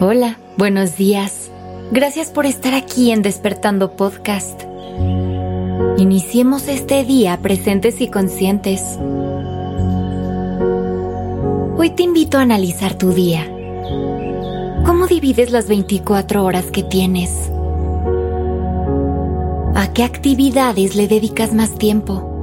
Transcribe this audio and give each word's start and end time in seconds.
Hola, 0.00 0.38
buenos 0.56 0.96
días. 0.96 1.52
Gracias 1.92 2.30
por 2.30 2.46
estar 2.46 2.74
aquí 2.74 3.12
en 3.12 3.22
Despertando 3.22 3.92
Podcast. 3.92 4.60
Iniciemos 5.98 6.66
este 6.66 7.04
día 7.04 7.38
presentes 7.40 8.00
y 8.00 8.08
conscientes. 8.08 8.82
Hoy 11.76 11.90
te 11.90 12.02
invito 12.02 12.38
a 12.38 12.42
analizar 12.42 12.98
tu 12.98 13.12
día. 13.12 13.44
¿Cómo 14.84 15.06
divides 15.06 15.52
las 15.52 15.68
24 15.68 16.44
horas 16.44 16.72
que 16.72 16.82
tienes? 16.82 17.30
¿A 19.76 19.92
qué 19.94 20.02
actividades 20.02 20.96
le 20.96 21.06
dedicas 21.06 21.54
más 21.54 21.76
tiempo? 21.76 22.33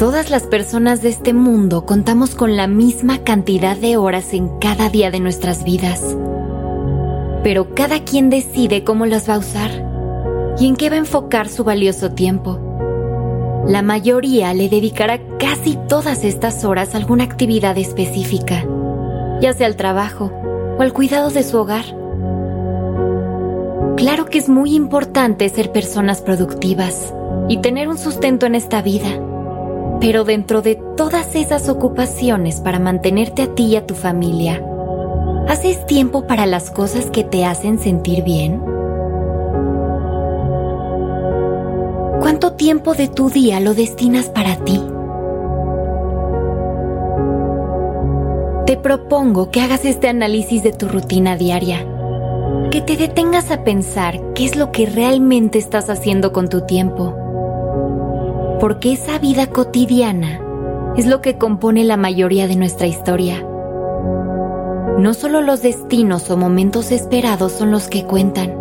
Todas 0.00 0.30
las 0.30 0.44
personas 0.44 1.02
de 1.02 1.10
este 1.10 1.34
mundo 1.34 1.84
contamos 1.84 2.34
con 2.34 2.56
la 2.56 2.66
misma 2.66 3.18
cantidad 3.18 3.76
de 3.76 3.98
horas 3.98 4.32
en 4.32 4.48
cada 4.58 4.88
día 4.88 5.10
de 5.10 5.20
nuestras 5.20 5.62
vidas. 5.62 6.16
Pero 7.42 7.74
cada 7.74 8.02
quien 8.02 8.30
decide 8.30 8.82
cómo 8.82 9.04
las 9.04 9.28
va 9.28 9.34
a 9.34 9.38
usar 9.40 9.70
y 10.58 10.68
en 10.68 10.76
qué 10.76 10.88
va 10.88 10.96
a 10.96 11.00
enfocar 11.00 11.50
su 11.50 11.64
valioso 11.64 12.12
tiempo. 12.12 12.58
La 13.66 13.82
mayoría 13.82 14.54
le 14.54 14.70
dedicará 14.70 15.20
casi 15.38 15.76
todas 15.86 16.24
estas 16.24 16.64
horas 16.64 16.94
a 16.94 16.96
alguna 16.96 17.24
actividad 17.24 17.76
específica, 17.76 18.64
ya 19.42 19.52
sea 19.52 19.66
al 19.66 19.76
trabajo 19.76 20.32
o 20.78 20.80
al 20.80 20.94
cuidado 20.94 21.28
de 21.28 21.42
su 21.42 21.58
hogar. 21.58 21.84
Claro 23.98 24.24
que 24.30 24.38
es 24.38 24.48
muy 24.48 24.74
importante 24.74 25.46
ser 25.50 25.72
personas 25.72 26.22
productivas 26.22 27.12
y 27.50 27.58
tener 27.58 27.86
un 27.86 27.98
sustento 27.98 28.46
en 28.46 28.54
esta 28.54 28.80
vida 28.80 29.20
pero 30.00 30.24
dentro 30.24 30.62
de 30.62 30.76
todas 30.96 31.34
esas 31.34 31.68
ocupaciones 31.68 32.60
para 32.60 32.78
mantenerte 32.78 33.42
a 33.42 33.54
ti 33.54 33.66
y 33.66 33.76
a 33.76 33.86
tu 33.86 33.94
familia, 33.94 34.62
¿haces 35.48 35.86
tiempo 35.86 36.26
para 36.26 36.46
las 36.46 36.70
cosas 36.70 37.06
que 37.06 37.24
te 37.24 37.44
hacen 37.44 37.78
sentir 37.78 38.22
bien? 38.24 38.62
¿Cuánto 42.20 42.52
tiempo 42.52 42.94
de 42.94 43.08
tu 43.08 43.30
día 43.30 43.60
lo 43.60 43.74
destinas 43.74 44.28
para 44.28 44.56
ti? 44.56 44.80
Te 48.66 48.76
propongo 48.76 49.50
que 49.50 49.60
hagas 49.60 49.84
este 49.84 50.08
análisis 50.08 50.62
de 50.62 50.72
tu 50.72 50.88
rutina 50.88 51.36
diaria, 51.36 51.84
que 52.70 52.80
te 52.80 52.96
detengas 52.96 53.50
a 53.50 53.64
pensar 53.64 54.20
qué 54.34 54.44
es 54.44 54.56
lo 54.56 54.70
que 54.70 54.86
realmente 54.86 55.58
estás 55.58 55.90
haciendo 55.90 56.32
con 56.32 56.48
tu 56.48 56.62
tiempo 56.62 57.19
porque 58.60 58.92
esa 58.92 59.18
vida 59.18 59.46
cotidiana 59.46 60.38
es 60.96 61.06
lo 61.06 61.22
que 61.22 61.38
compone 61.38 61.82
la 61.82 61.96
mayoría 61.96 62.46
de 62.46 62.56
nuestra 62.56 62.86
historia. 62.86 63.42
No 64.98 65.14
solo 65.14 65.40
los 65.40 65.62
destinos 65.62 66.30
o 66.30 66.36
momentos 66.36 66.92
esperados 66.92 67.52
son 67.52 67.70
los 67.70 67.88
que 67.88 68.04
cuentan, 68.04 68.54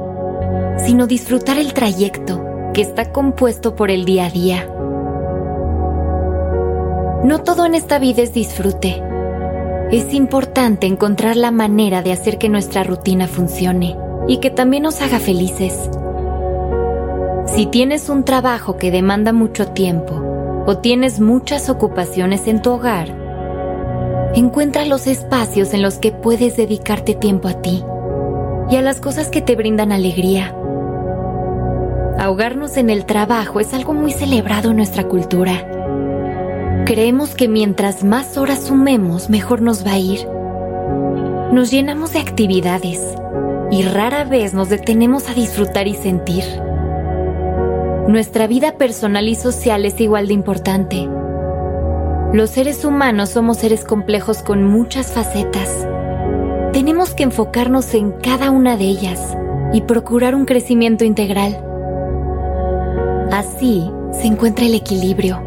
sino 0.85 1.05
disfrutar 1.05 1.57
el 1.57 1.73
trayecto 1.73 2.41
que 2.73 2.81
está 2.81 3.11
compuesto 3.11 3.75
por 3.75 3.91
el 3.91 4.05
día 4.05 4.27
a 4.27 4.29
día. 4.29 4.69
No 7.25 7.41
todo 7.43 7.65
en 7.65 7.75
esta 7.75 7.99
vida 7.99 8.21
es 8.21 8.33
disfrute. 8.33 9.03
Es 9.91 10.13
importante 10.13 10.87
encontrar 10.87 11.35
la 11.35 11.51
manera 11.51 12.01
de 12.01 12.13
hacer 12.13 12.37
que 12.37 12.47
nuestra 12.47 12.85
rutina 12.85 13.27
funcione 13.27 13.97
y 14.29 14.37
que 14.37 14.49
también 14.49 14.83
nos 14.83 15.01
haga 15.01 15.19
felices. 15.19 15.89
Si 17.53 17.65
tienes 17.65 18.09
un 18.09 18.23
trabajo 18.23 18.77
que 18.77 18.91
demanda 18.91 19.33
mucho 19.33 19.69
tiempo 19.69 20.63
o 20.67 20.77
tienes 20.77 21.19
muchas 21.19 21.69
ocupaciones 21.69 22.47
en 22.47 22.61
tu 22.61 22.71
hogar, 22.71 23.09
encuentra 24.35 24.85
los 24.85 25.07
espacios 25.07 25.73
en 25.73 25.81
los 25.81 25.95
que 25.95 26.11
puedes 26.11 26.55
dedicarte 26.55 27.15
tiempo 27.15 27.47
a 27.47 27.61
ti 27.61 27.83
y 28.69 28.75
a 28.75 28.81
las 28.81 29.01
cosas 29.01 29.29
que 29.29 29.41
te 29.41 29.55
brindan 29.55 29.91
alegría. 29.91 30.55
Ahogarnos 32.19 32.77
en 32.77 32.91
el 32.91 33.05
trabajo 33.05 33.59
es 33.59 33.73
algo 33.73 33.93
muy 33.93 34.11
celebrado 34.11 34.69
en 34.69 34.77
nuestra 34.77 35.05
cultura. 35.05 36.85
Creemos 36.85 37.33
que 37.33 37.47
mientras 37.47 38.03
más 38.03 38.37
horas 38.37 38.67
sumemos, 38.67 39.29
mejor 39.29 39.61
nos 39.61 39.85
va 39.85 39.93
a 39.93 39.99
ir. 39.99 40.27
Nos 41.51 41.71
llenamos 41.71 42.13
de 42.13 42.19
actividades 42.19 43.01
y 43.71 43.81
rara 43.83 44.23
vez 44.23 44.53
nos 44.53 44.69
detenemos 44.69 45.29
a 45.29 45.33
disfrutar 45.33 45.87
y 45.87 45.95
sentir. 45.95 46.68
Nuestra 48.09 48.47
vida 48.47 48.75
personal 48.75 49.27
y 49.27 49.35
social 49.35 49.85
es 49.85 50.01
igual 50.01 50.29
de 50.29 50.33
importante. 50.33 51.07
Los 52.33 52.49
seres 52.49 52.83
humanos 52.83 53.29
somos 53.29 53.57
seres 53.57 53.83
complejos 53.83 54.41
con 54.41 54.63
muchas 54.63 55.11
facetas. 55.11 55.87
Tenemos 56.73 57.13
que 57.13 57.21
enfocarnos 57.21 57.93
en 57.93 58.13
cada 58.13 58.49
una 58.49 58.77
de 58.77 58.85
ellas 58.85 59.37
y 59.73 59.81
procurar 59.81 60.33
un 60.33 60.45
crecimiento 60.45 61.05
integral. 61.05 61.63
Así 63.31 63.91
se 64.11 64.25
encuentra 64.25 64.65
el 64.65 64.73
equilibrio, 64.73 65.43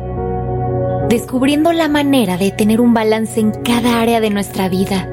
descubriendo 1.08 1.72
la 1.72 1.88
manera 1.88 2.36
de 2.36 2.52
tener 2.52 2.80
un 2.80 2.94
balance 2.94 3.40
en 3.40 3.50
cada 3.50 4.00
área 4.00 4.20
de 4.20 4.30
nuestra 4.30 4.68
vida 4.68 5.08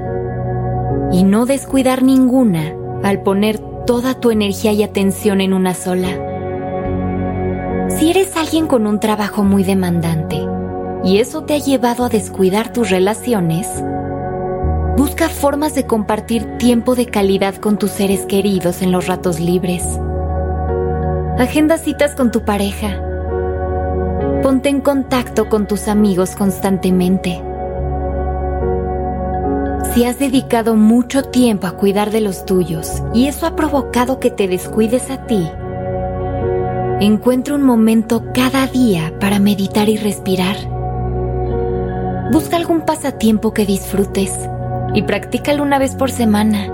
y 1.12 1.24
no 1.24 1.48
descuidar 1.48 2.04
ninguna 2.04 2.76
al 3.02 3.24
poner 3.24 3.58
toda 3.88 4.20
tu 4.20 4.30
energía 4.30 4.72
y 4.72 4.84
atención 4.84 5.42
en 5.42 5.54
una 5.54 5.74
sola. 5.74 6.29
Si 7.98 8.12
eres 8.12 8.36
alguien 8.38 8.68
con 8.68 8.86
un 8.86 9.00
trabajo 9.00 9.44
muy 9.44 9.64
demandante 9.64 10.38
y 11.04 11.18
eso 11.18 11.44
te 11.44 11.56
ha 11.56 11.58
llevado 11.58 12.06
a 12.06 12.10
descuidar 12.10 12.72
tus 12.72 12.90
relaciones, 12.90 13.68
busca 14.96 15.28
formas 15.28 15.74
de 15.74 15.86
compartir 15.86 16.58
tiempo 16.58 16.96
de 16.96 17.08
calidad 17.08 17.56
con 17.56 17.78
tus 17.78 17.92
seres 17.92 18.26
queridos 18.26 18.82
en 18.82 18.92
los 18.92 19.08
ratos 19.08 19.40
libres. 19.40 19.84
Agenda 21.40 21.78
citas 21.78 22.16
con 22.16 22.32
tu 22.32 22.46
pareja. 22.46 23.02
Ponte 24.44 24.70
en 24.70 24.82
contacto 24.82 25.50
con 25.50 25.68
tus 25.68 25.88
amigos 25.88 26.36
constantemente. 26.36 27.42
Si 29.94 30.06
has 30.06 30.20
dedicado 30.20 30.76
mucho 30.76 31.24
tiempo 31.24 31.66
a 31.66 31.72
cuidar 31.72 32.12
de 32.12 32.22
los 32.22 32.46
tuyos 32.46 33.02
y 33.14 33.28
eso 33.28 33.48
ha 33.48 33.56
provocado 33.56 34.20
que 34.20 34.30
te 34.30 34.48
descuides 34.48 35.10
a 35.10 35.26
ti, 35.26 35.50
Encuentra 37.02 37.56
un 37.56 37.64
momento 37.64 38.26
cada 38.34 38.68
día 38.68 39.14
para 39.22 39.40
meditar 39.40 39.88
y 39.88 39.96
respirar. 39.96 40.58
Busca 42.34 42.58
algún 42.58 42.82
pasatiempo 42.82 43.54
que 43.54 43.66
disfrutes 43.66 44.38
y 44.94 45.04
practícalo 45.04 45.64
una 45.64 45.80
vez 45.80 45.96
por 45.96 46.12
semana. 46.12 46.68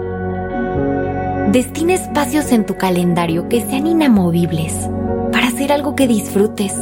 Destina 1.52 1.94
espacios 1.94 2.52
en 2.52 2.66
tu 2.66 2.75
calendario 2.75 3.47
que 3.50 3.62
sean 3.62 3.86
inamovibles 3.86 4.90
para 5.31 5.50
hacer 5.50 5.72
algo 5.72 5.96
que 5.96 6.08
disfrutes. 6.08 6.74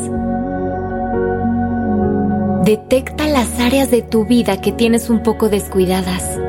Detecta 2.63 3.27
las 3.27 3.59
áreas 3.59 3.91
de 3.91 4.03
tu 4.03 4.25
vida 4.25 4.61
que 4.61 4.71
tienes 4.71 5.09
un 5.09 5.21
poco 5.21 5.49
descuidadas 5.49 6.39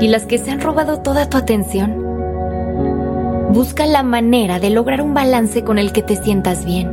y 0.00 0.08
las 0.08 0.26
que 0.26 0.38
se 0.38 0.50
han 0.50 0.60
robado 0.60 0.98
toda 0.98 1.30
tu 1.30 1.36
atención. 1.36 2.09
Busca 3.52 3.84
la 3.84 4.04
manera 4.04 4.60
de 4.60 4.70
lograr 4.70 5.02
un 5.02 5.12
balance 5.12 5.64
con 5.64 5.76
el 5.78 5.90
que 5.90 6.02
te 6.02 6.14
sientas 6.14 6.64
bien. 6.64 6.88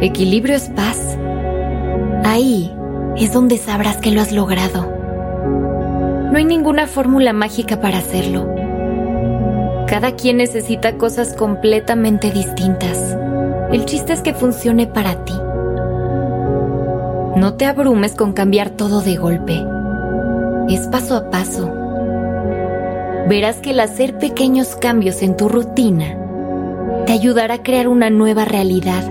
Equilibrio 0.00 0.56
es 0.56 0.70
paz. 0.70 1.18
Ahí 2.24 2.74
es 3.18 3.34
donde 3.34 3.58
sabrás 3.58 3.98
que 3.98 4.12
lo 4.12 4.22
has 4.22 4.32
logrado. 4.32 4.90
No 6.32 6.38
hay 6.38 6.46
ninguna 6.46 6.86
fórmula 6.86 7.34
mágica 7.34 7.82
para 7.82 7.98
hacerlo. 7.98 8.48
Cada 9.88 10.12
quien 10.16 10.38
necesita 10.38 10.96
cosas 10.96 11.34
completamente 11.34 12.30
distintas. 12.30 13.14
El 13.70 13.84
chiste 13.84 14.14
es 14.14 14.22
que 14.22 14.32
funcione 14.32 14.86
para 14.86 15.22
ti. 15.26 15.34
No 17.36 17.56
te 17.58 17.66
abrumes 17.66 18.14
con 18.14 18.32
cambiar 18.32 18.70
todo 18.70 19.02
de 19.02 19.16
golpe. 19.16 19.62
Es 20.70 20.86
paso 20.86 21.14
a 21.14 21.28
paso 21.28 21.81
verás 23.28 23.56
que 23.56 23.70
el 23.70 23.80
hacer 23.80 24.18
pequeños 24.18 24.76
cambios 24.76 25.22
en 25.22 25.36
tu 25.36 25.48
rutina 25.48 26.16
te 27.06 27.12
ayudará 27.12 27.54
a 27.54 27.62
crear 27.62 27.88
una 27.88 28.10
nueva 28.10 28.44
realidad 28.44 29.04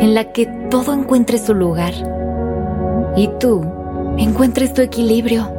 en 0.00 0.14
la 0.14 0.32
que 0.32 0.46
todo 0.70 0.92
encuentre 0.92 1.38
su 1.38 1.54
lugar 1.54 1.92
y 3.16 3.28
tú 3.38 3.64
encuentres 4.18 4.74
tu 4.74 4.82
equilibrio. 4.82 5.50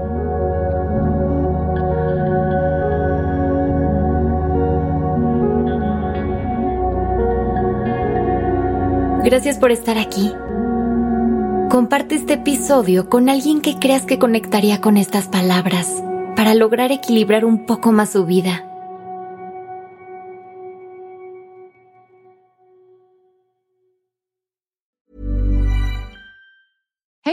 Gracias 9.24 9.58
por 9.58 9.72
estar 9.72 9.98
aquí. 9.98 10.32
Comparte 11.72 12.16
este 12.16 12.34
episodio 12.34 13.10
con 13.10 13.28
alguien 13.28 13.62
que 13.62 13.80
creas 13.80 14.04
que 14.04 14.20
conectaría 14.20 14.82
con 14.82 14.98
estas 14.98 15.28
palabras 15.28 15.92
para 16.36 16.54
lograr 16.54 16.92
equilibrar 16.92 17.46
un 17.46 17.66
poco 17.66 17.92
más 17.92 18.12
su 18.12 18.26
vida. 18.26 18.64